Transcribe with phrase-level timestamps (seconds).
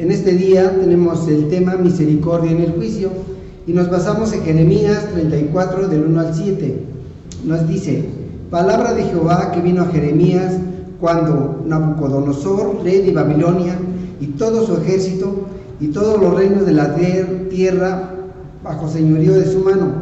[0.00, 3.10] En este día tenemos el tema misericordia en el juicio
[3.66, 6.84] y nos basamos en Jeremías 34 del 1 al 7.
[7.44, 8.06] Nos dice,
[8.50, 10.54] palabra de Jehová que vino a Jeremías
[11.02, 13.76] cuando Nabucodonosor, rey de Babilonia,
[14.22, 15.46] y todo su ejército
[15.80, 16.94] y todos los reinos de la
[17.50, 18.14] tierra
[18.64, 19.92] bajo señorío de su mano,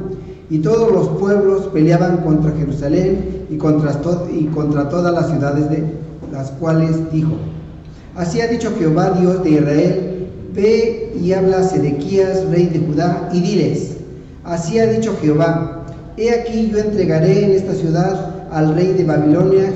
[0.49, 4.01] y todos los pueblos peleaban contra Jerusalén y contra,
[4.33, 5.83] y contra todas las ciudades de
[6.31, 7.33] las cuales dijo,
[8.19, 13.31] así ha dicho Jehová Dios de Israel, ve y habla a Sedequías, rey de Judá,
[13.33, 13.97] y diles,
[14.45, 15.87] así ha dicho Jehová,
[16.17, 19.73] he aquí yo entregaré en esta ciudad al rey de Babilonia,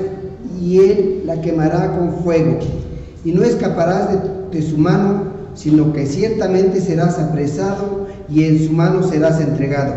[0.61, 2.59] y él la quemará con fuego,
[3.23, 5.23] y no escaparás de, de su mano,
[5.55, 9.93] sino que ciertamente serás apresado y en su mano serás entregado.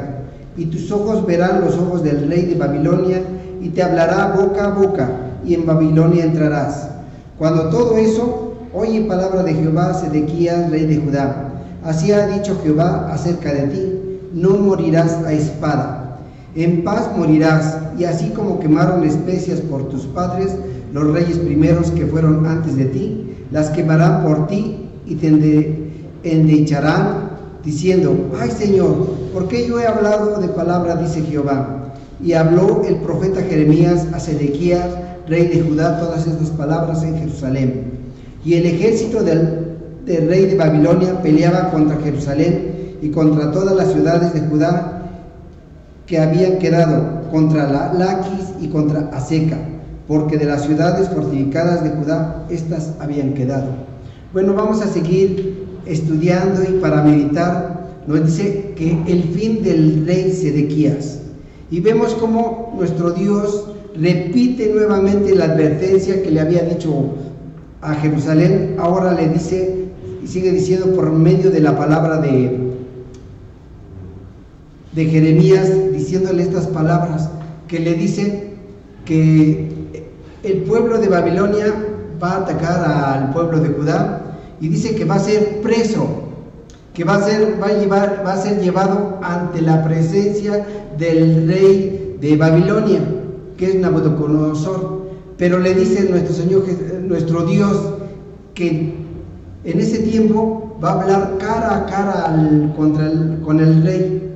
[0.56, 3.22] Y tus ojos verán los ojos del rey de Babilonia,
[3.60, 5.08] y te hablará boca a boca,
[5.44, 6.95] y en Babilonia entrarás.
[7.38, 11.52] Cuando todo eso, oye palabra de Jehová, Sedequías, rey de Judá.
[11.84, 13.92] Así ha dicho Jehová acerca de ti,
[14.32, 16.18] no morirás a espada.
[16.54, 20.56] En paz morirás, y así como quemaron especias por tus padres,
[20.94, 25.90] los reyes primeros que fueron antes de ti, las quemarán por ti y te
[26.22, 27.26] endecharán,
[27.62, 28.94] diciendo, ay Señor,
[29.34, 31.75] ¿por qué yo he hablado de palabra, dice Jehová?
[32.22, 34.86] Y habló el profeta Jeremías a Sedequías,
[35.28, 37.92] rey de Judá, todas estas palabras en Jerusalén.
[38.44, 44.32] Y el ejército del, rey de Babilonia peleaba contra Jerusalén y contra todas las ciudades
[44.34, 45.02] de Judá
[46.06, 49.58] que habían quedado, contra la Laquis y contra Aseca,
[50.06, 53.66] porque de las ciudades fortificadas de Judá estas habían quedado.
[54.32, 60.30] Bueno, vamos a seguir estudiando y para meditar nos dice que el fin del rey
[60.30, 61.18] Sedequías.
[61.70, 67.14] Y vemos cómo nuestro Dios repite nuevamente la advertencia que le había dicho
[67.80, 69.86] a Jerusalén, ahora le dice
[70.22, 72.58] y sigue diciendo por medio de la palabra de,
[74.92, 77.30] de Jeremías, diciéndole estas palabras,
[77.68, 78.50] que le dice
[79.04, 79.68] que
[80.42, 81.74] el pueblo de Babilonia
[82.22, 86.25] va a atacar al pueblo de Judá y dice que va a ser preso,
[86.96, 91.46] que va a ser, va a llevar, va a ser llevado ante la presencia del
[91.46, 93.00] rey de Babilonia,
[93.58, 95.02] que es Nabucodonosor.
[95.36, 96.64] Pero le dice nuestro Señor,
[97.02, 97.76] nuestro Dios,
[98.54, 98.94] que
[99.64, 103.12] en ese tiempo va a hablar cara a cara contra
[103.44, 104.32] con el rey,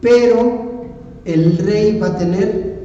[0.00, 0.88] pero
[1.26, 2.80] el rey va a tener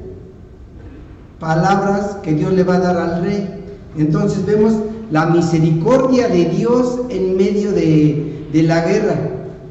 [1.40, 3.50] palabras que Dios le va a dar al rey.
[3.98, 4.74] Entonces vemos
[5.10, 9.16] la misericordia de Dios en medio de, de la guerra.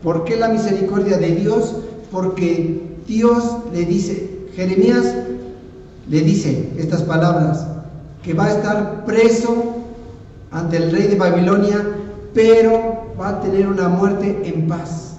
[0.02, 1.74] ¿Por qué la misericordia de Dios?
[2.10, 5.14] Porque Dios le dice, Jeremías
[6.06, 7.66] le dice estas palabras,
[8.22, 9.76] que va a estar preso
[10.50, 11.82] ante el rey de Babilonia,
[12.34, 15.14] pero va a tener una muerte en paz.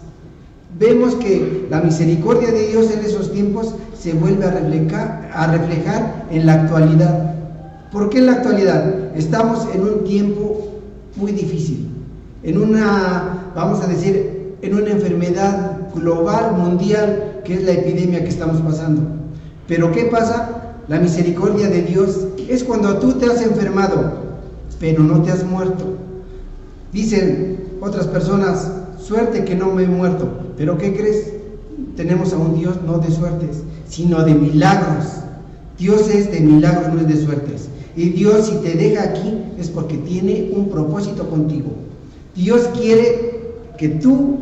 [0.78, 6.54] Vemos que la misericordia de Dios en esos tiempos se vuelve a reflejar, en la
[6.54, 7.34] actualidad.
[7.92, 9.16] ¿Por qué en la actualidad?
[9.16, 10.68] Estamos en un tiempo
[11.16, 11.90] muy difícil,
[12.44, 18.30] en una, vamos a decir, en una enfermedad global, mundial, que es la epidemia que
[18.30, 19.02] estamos pasando.
[19.68, 20.76] Pero ¿qué pasa?
[20.88, 24.14] La misericordia de Dios es cuando tú te has enfermado,
[24.80, 25.84] pero no te has muerto.
[26.92, 30.28] Dicen otras personas, suerte que no me he muerto,
[30.58, 31.34] pero ¿qué crees?
[31.96, 35.06] Tenemos a un Dios no de suertes, sino de milagros.
[35.78, 37.70] Dios es de milagros, no es de suertes.
[37.96, 41.72] Y Dios si te deja aquí es porque tiene un propósito contigo.
[42.36, 43.35] Dios quiere
[43.78, 44.38] que tú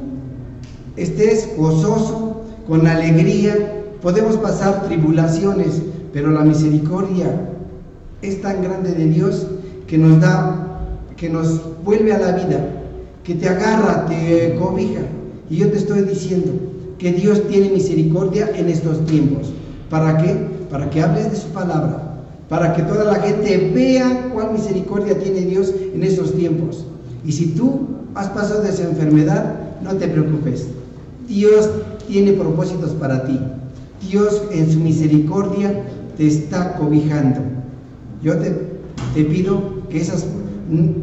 [0.96, 3.82] estés gozoso, con alegría.
[4.02, 7.50] Podemos pasar tribulaciones, pero la misericordia
[8.22, 9.48] es tan grande de Dios
[9.88, 10.80] que nos da,
[11.18, 12.66] que nos vuelve a la vida,
[13.24, 15.02] que te agarra, te cobija.
[15.50, 16.52] Y yo te estoy diciendo
[16.98, 19.52] que Dios tiene misericordia en estos tiempos.
[19.90, 20.36] ¿Para qué?
[20.70, 22.18] Para que hables de su palabra,
[22.50, 26.86] para que toda la gente vea cuál misericordia tiene Dios en estos tiempos.
[27.26, 30.68] Y si tú has pasado de esa enfermedad, no te preocupes.
[31.28, 31.70] Dios
[32.08, 33.40] tiene propósitos para ti.
[34.08, 35.84] Dios en su misericordia
[36.18, 37.40] te está cobijando.
[38.22, 38.52] Yo te,
[39.14, 40.02] te pido que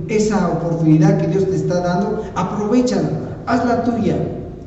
[0.08, 3.10] esa oportunidad que Dios te está dando, aprovechala,
[3.46, 4.16] hazla tuya,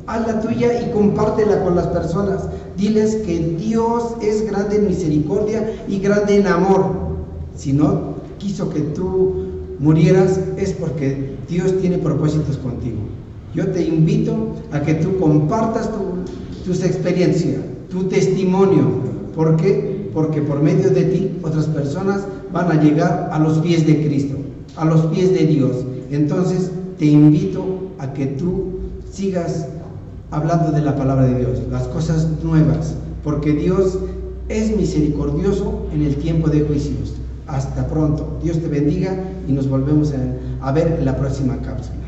[0.06, 2.42] hazla tuya y compártela con las personas.
[2.76, 6.86] Diles que Dios es grande en misericordia y grande en amor.
[7.56, 9.43] Si no quiso que tú
[9.84, 12.96] murieras es porque Dios tiene propósitos contigo.
[13.54, 17.60] Yo te invito a que tú compartas tu, tus experiencias,
[17.90, 18.82] tu testimonio.
[19.34, 20.10] ¿Por qué?
[20.14, 22.22] Porque por medio de ti otras personas
[22.52, 24.36] van a llegar a los pies de Cristo,
[24.76, 25.84] a los pies de Dios.
[26.10, 27.64] Entonces, te invito
[27.98, 28.78] a que tú
[29.12, 29.68] sigas
[30.30, 33.98] hablando de la palabra de Dios, las cosas nuevas, porque Dios
[34.48, 37.14] es misericordioso en el tiempo de juicios.
[37.46, 38.38] Hasta pronto.
[38.42, 40.12] Dios te bendiga y nos volvemos
[40.60, 42.03] a, ver en la próxima cápsula.